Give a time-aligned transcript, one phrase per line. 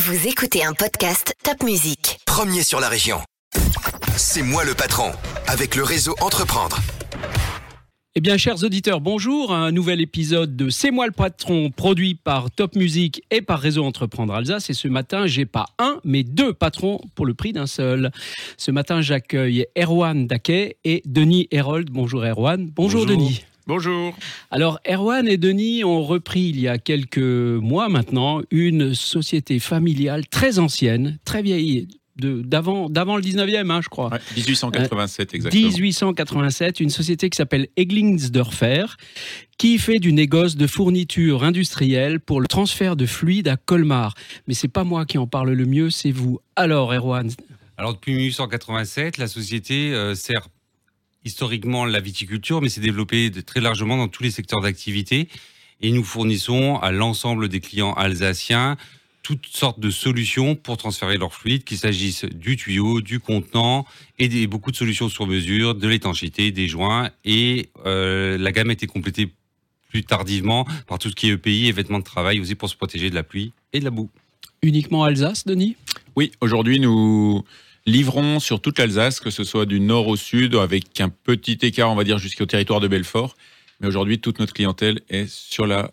[0.00, 2.20] Vous écoutez un podcast Top Music.
[2.24, 3.18] Premier sur la région.
[4.16, 5.10] C'est moi le patron,
[5.48, 6.78] avec le réseau Entreprendre.
[8.14, 9.52] Eh bien, chers auditeurs, bonjour.
[9.52, 13.84] Un nouvel épisode de C'est moi le patron, produit par Top Music et par Réseau
[13.84, 14.70] Entreprendre Alsace.
[14.70, 18.12] Et ce matin, j'ai pas un, mais deux patrons pour le prix d'un seul.
[18.56, 21.90] Ce matin, j'accueille Erwan Daquet et Denis Herold.
[21.90, 22.70] Bonjour Erwan.
[22.70, 23.44] Bonjour, Denis.
[23.68, 24.16] Bonjour.
[24.50, 30.26] Alors, Erwan et Denis ont repris il y a quelques mois maintenant une société familiale
[30.26, 31.86] très ancienne, très vieille,
[32.16, 34.10] de- d'avant d'avant le 19e, hein, je crois.
[34.10, 35.62] Ouais, 1887 exactement.
[35.68, 38.86] 1887, une société qui s'appelle Eglingsdörfer,
[39.58, 44.14] qui fait du négoce de fournitures industrielles pour le transfert de fluide à Colmar.
[44.46, 46.40] Mais c'est pas moi qui en parle le mieux, c'est vous.
[46.56, 47.30] Alors, Erwan,
[47.76, 50.48] Alors depuis 1887, la société euh, sert
[51.24, 55.28] historiquement la viticulture, mais s'est développée de- très largement dans tous les secteurs d'activité.
[55.80, 58.76] Et nous fournissons à l'ensemble des clients alsaciens
[59.22, 63.84] toutes sortes de solutions pour transférer leur fluide, qu'il s'agisse du tuyau, du contenant,
[64.18, 67.10] et des, beaucoup de solutions sur mesure, de l'étanchéité, des joints.
[67.26, 69.28] Et euh, la gamme a été complétée
[69.90, 72.76] plus tardivement par tout ce qui est EPI et vêtements de travail aussi pour se
[72.76, 74.08] protéger de la pluie et de la boue.
[74.62, 75.76] uniquement Alsace, Denis?
[76.16, 77.44] Oui, aujourd'hui nous
[77.90, 81.90] livrons sur toute l'Alsace, que ce soit du nord au sud, avec un petit écart,
[81.90, 83.36] on va dire, jusqu'au territoire de Belfort.
[83.80, 85.90] Mais aujourd'hui, toute notre clientèle est sur la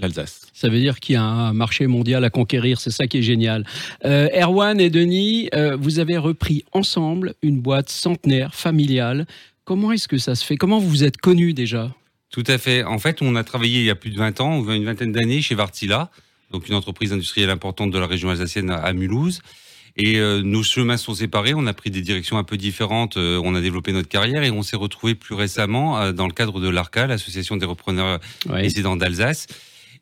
[0.00, 0.42] l'Alsace.
[0.54, 3.22] Ça veut dire qu'il y a un marché mondial à conquérir, c'est ça qui est
[3.22, 3.66] génial.
[4.04, 9.26] Euh, Erwan et Denis, euh, vous avez repris ensemble une boîte centenaire, familiale.
[9.64, 10.56] Comment est-ce que ça se fait?
[10.56, 11.92] Comment vous vous êtes connus déjà?
[12.30, 12.84] Tout à fait.
[12.84, 15.42] En fait, on a travaillé il y a plus de 20 ans, une vingtaine d'années,
[15.42, 16.12] chez Vartila,
[16.52, 19.40] donc une entreprise industrielle importante de la région alsacienne à- à Mulhouse.
[19.96, 23.40] Et euh, nos chemins sont séparés, on a pris des directions un peu différentes, euh,
[23.44, 26.60] on a développé notre carrière et on s'est retrouvé plus récemment euh, dans le cadre
[26.60, 28.62] de l'ARCA, l'association des repreneurs Ouais.
[28.62, 29.46] résidents d'Alsace.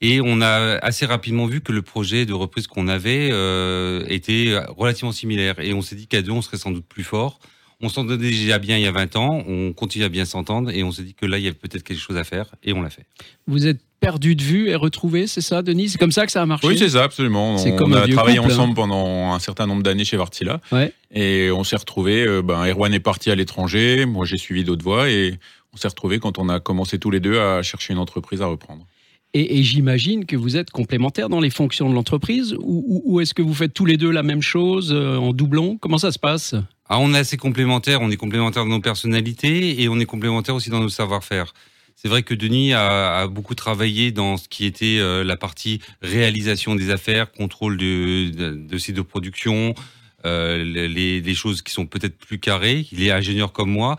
[0.00, 4.54] Et on a assez rapidement vu que le projet de reprise qu'on avait euh, était
[4.76, 5.54] relativement similaire.
[5.60, 7.38] Et on s'est dit qu'à deux, on serait sans doute plus fort.
[7.80, 10.82] On s'entendait déjà bien il y a 20 ans, on continue à bien s'entendre et
[10.82, 12.82] on s'est dit que là, il y avait peut-être quelque chose à faire et on
[12.82, 13.04] l'a fait.
[13.46, 16.42] Vous êtes perdu de vue et retrouvé, c'est ça, Denis C'est comme ça que ça
[16.42, 16.66] a marché?
[16.66, 17.56] Oui, c'est ça, absolument.
[17.58, 18.54] C'est On comme a travaillé couple, hein.
[18.54, 20.60] ensemble pendant un certain nombre d'années chez Vartila.
[20.72, 20.92] Ouais.
[21.10, 24.84] Et on s'est retrouvés, euh, ben, Erwan est parti à l'étranger, moi j'ai suivi d'autres
[24.84, 25.38] voies, et
[25.72, 28.46] on s'est retrouvés quand on a commencé tous les deux à chercher une entreprise à
[28.46, 28.86] reprendre.
[29.36, 33.52] Et, j'imagine que vous êtes complémentaires dans les fonctions de l'entreprise ou, est-ce que vous
[33.52, 35.76] faites tous les deux la même chose euh, en doublon?
[35.76, 36.54] Comment ça se passe?
[36.88, 40.54] Ah, on est assez complémentaires, on est complémentaires dans nos personnalités et on est complémentaires
[40.54, 41.52] aussi dans nos savoir-faire.
[41.96, 46.76] C'est vrai que Denis a, beaucoup travaillé dans ce qui était euh, la partie réalisation
[46.76, 49.74] des affaires, contrôle de, de, de sites de production,
[50.26, 52.86] euh, les choses qui sont peut-être plus carrées.
[52.92, 53.96] Il est ingénieur comme moi,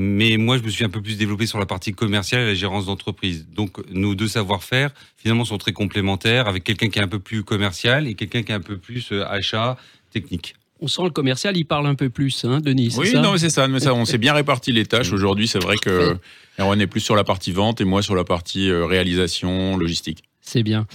[0.00, 2.54] mais moi je me suis un peu plus développé sur la partie commerciale et la
[2.54, 3.48] gérance d'entreprise.
[3.52, 7.42] Donc nos deux savoir-faire finalement sont très complémentaires, avec quelqu'un qui est un peu plus
[7.42, 9.76] commercial et quelqu'un qui est un peu plus euh, achat
[10.12, 10.54] technique.
[10.80, 13.20] On sent le commercial, il parle un peu plus, hein, Denis Oui, ça?
[13.20, 15.10] non, mais c'est ça, mais ça, on s'est bien réparti les tâches.
[15.12, 16.16] Aujourd'hui, c'est vrai que
[16.60, 20.22] Erwan est plus sur la partie vente et moi sur la partie euh, réalisation, logistique.
[20.40, 20.86] C'est bien.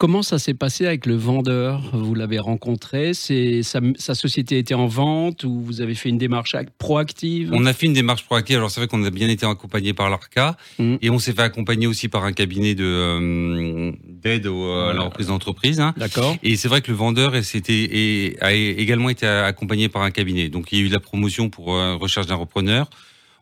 [0.00, 1.82] Comment ça s'est passé avec le vendeur?
[1.92, 6.16] Vous l'avez rencontré C'est sa, sa société était en vente ou vous avez fait une
[6.16, 7.50] démarche ac- proactive?
[7.52, 8.56] On a fait une démarche proactive.
[8.56, 10.96] Alors c'est vrai qu'on a bien été accompagné par l'ARCA Mhm.
[11.02, 15.02] et on s'est fait accompagner aussi par un cabinet de euh, d'aide au- à la
[15.02, 15.80] reprise d'entreprise.
[15.80, 15.92] hein.
[15.98, 16.34] D'accord.
[16.42, 20.48] Et c'est vrai que le vendeur et a également été accompagné par un cabinet.
[20.48, 22.88] Donc il y a eu la promotion pour euh, recherche d'un repreneur.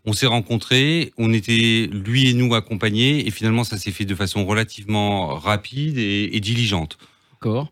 [0.09, 4.15] On s'est rencontrés, on était lui et nous accompagnés et finalement ça s'est fait de
[4.15, 6.97] façon relativement rapide et, et diligente.
[7.35, 7.71] D'accord.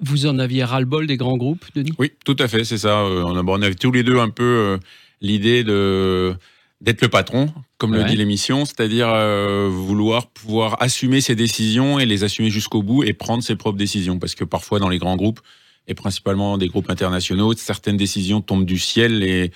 [0.00, 1.92] Vous en aviez ras-le-bol des grands groupes, Denis?
[1.98, 3.00] Oui, tout à fait, c'est ça.
[3.00, 4.78] Euh, On a- on avait tous les deux un peu euh,
[5.20, 6.34] l'idée de
[6.80, 7.98] d'être le patron, comme Ouais.
[7.98, 13.02] le dit l'émission, c'est-à-dire euh, vouloir pouvoir assumer ses décisions et les assumer jusqu'au bout
[13.04, 14.18] et prendre ses propres décisions.
[14.18, 15.40] Parce que parfois dans les grands groupes,
[15.88, 19.52] et principalement des groupes internationaux, certaines décisions tombent du ciel et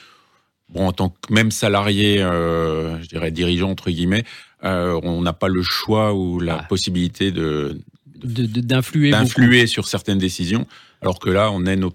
[0.73, 4.25] bon, en tant que même salarié, euh, je dirais dirigeant entre guillemets,
[4.65, 6.63] euh, on n'a pas le choix ou la Ah.
[6.69, 7.79] possibilité de,
[8.23, 10.67] De- de- D'influer sur certaines décisions,
[11.01, 11.93] alors que là, on est nos,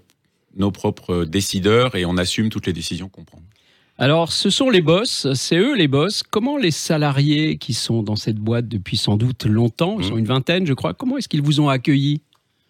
[0.56, 3.40] nos propres décideurs et on assume toutes les décisions qu'on prend.
[3.98, 6.22] Alors, ce sont les boss, c'est eux les boss.
[6.22, 10.10] Comment les salariés qui sont dans cette boîte depuis sans doute longtemps, ils Mhm.
[10.10, 12.20] sont une vingtaine, je crois, comment est-ce qu'ils vous ont accueillis?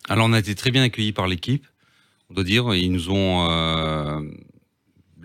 [0.08, 1.66] Alors on a été très bien accueillis par l'équipe,
[2.30, 2.74] on doit dire.
[2.74, 3.85] Ils nous ont euh,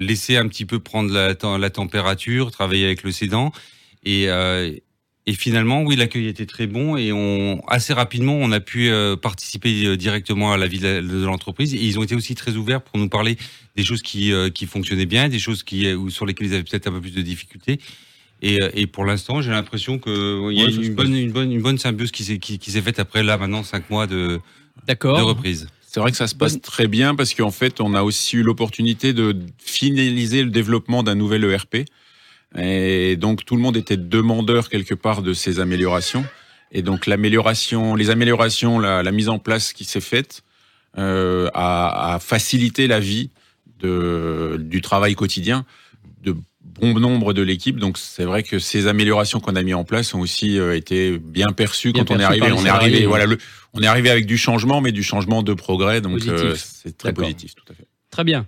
[0.01, 3.51] laissé un petit peu prendre la, tem- la température, travailler avec le cédant.
[4.03, 4.71] Et, euh,
[5.27, 9.15] et finalement, oui, l'accueil était très bon et on, assez rapidement, on a pu euh,
[9.15, 11.75] participer euh, directement à la vie de, l'entreprise.
[11.75, 13.37] Et ils ont été aussi très ouverts pour nous parler
[13.75, 16.87] des choses qui, euh, qui fonctionnaient bien, des choses qui, sur lesquelles ils avaient peut-être
[16.87, 17.79] un peu plus de difficultés.
[18.41, 21.77] Et, et pour l'instant, j'ai l'impression qu'il y a une bonne, une, bonne, une bonne
[21.77, 24.39] symbiose qui s'est qui, qui s'est faite après là maintenant cinq mois de,
[25.21, 25.67] reprise.
[25.93, 28.43] C'est vrai que ça se passe très bien parce qu'en fait, on a aussi eu
[28.43, 31.79] l'opportunité de finaliser le développement d'un nouvel ERP.
[32.57, 36.23] Et donc, tout le monde était demandeur quelque part de ces améliorations.
[36.71, 40.43] Et donc, l'amélioration, les améliorations, la, la mise en place qui s'est faite
[40.97, 43.29] euh, a, a facilité la vie
[43.79, 45.65] de, du travail quotidien
[46.21, 47.77] de bon nombre de l'équipe.
[47.77, 51.17] Donc, c'est vrai que ces améliorations qu'on a mis en place ont aussi euh, été
[51.17, 52.51] bien perçues Bien quand on est arrivé.
[52.51, 53.05] On est arrivé, oui.
[53.05, 53.37] voilà, le,
[53.73, 56.01] on est arrivé avec du changement, mais du changement de progrès.
[56.01, 57.87] Donc, euh, c'est très positif, tout à fait.
[58.09, 58.47] Très bien.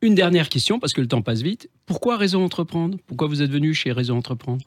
[0.00, 1.68] Une dernière question, parce que le temps passe vite.
[1.86, 2.98] Pourquoi Réseau Entreprendre?
[3.06, 4.64] Pourquoi vous êtes venu chez Réseau Entreprendre?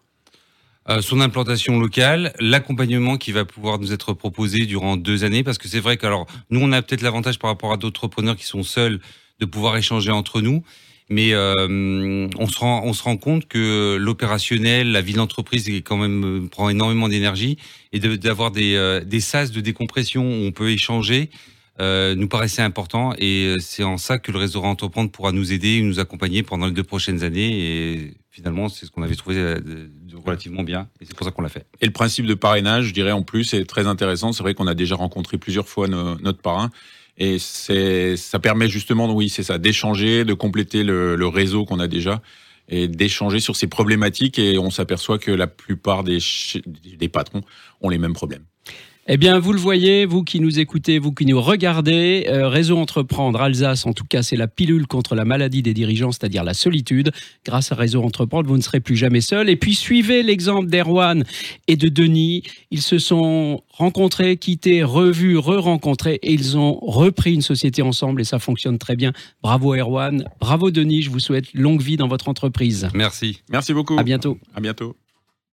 [0.90, 5.60] Euh, son implantation locale, l'accompagnement qui va pouvoir nous être proposé durant deux années, parce
[5.60, 8.36] que c'est vrai que alors nous on a peut-être l'avantage par rapport à d'autres entrepreneurs
[8.36, 9.00] qui sont seuls
[9.40, 10.64] de pouvoir échanger entre nous,
[11.12, 15.82] mais euh, on se rend on se rend compte que l'opérationnel, la vie d'entreprise est
[15.82, 17.58] quand même euh, prend énormément d'énergie
[17.94, 21.30] et d'avoir des euh, des sas de décompression où on peut échanger.
[21.80, 25.78] euh, nous paraissait important et c'est en ça que le réseau Entreprendre pourra nous aider
[25.78, 29.36] et nous accompagner pendant les deux prochaines années et finalement c'est ce qu'on avait trouvé
[30.26, 31.66] relativement bien et c'est pour ça qu'on l'a fait.
[31.82, 34.32] Et le principe de parrainage, je dirais en plus, est très intéressant.
[34.34, 36.70] C'est vrai qu'on a déjà rencontré plusieurs fois no- notre parrain.
[37.18, 41.88] Et ça permet justement, oui, c'est ça, d'échanger, de compléter le, le réseau qu'on a
[41.88, 42.22] déjà
[42.68, 44.40] et d'échanger sur ces problématiques.
[44.40, 46.20] Et on s'aperçoit que la plupart des,
[46.98, 47.42] des patrons
[47.82, 48.46] ont les mêmes problèmes.
[49.08, 52.78] Eh bien, vous le voyez, vous qui nous écoutez, vous qui nous regardez, euh, Réseau
[52.78, 56.54] Entreprendre Alsace, en tout cas, c'est la pilule contre la maladie des dirigeants, c'est-à-dire la
[56.54, 57.12] solitude.
[57.44, 59.50] Grâce à Réseau Entreprendre, vous ne serez plus jamais seul.
[59.50, 61.24] Et puis, suivez l'exemple d'Erwan
[61.68, 62.44] et de Denis.
[62.70, 68.26] Ils se sont rencontrés, quittés, revus, re-rencontrés et ils ont repris une société ensemble et
[68.26, 69.14] ça fonctionne très bien.
[69.42, 72.88] Bravo Erwan, bravo Denis, je vous souhaite longue vie dans votre entreprise.
[72.94, 73.42] Merci.
[73.50, 73.98] Merci beaucoup.
[73.98, 74.38] À bientôt.
[74.54, 74.96] À bientôt.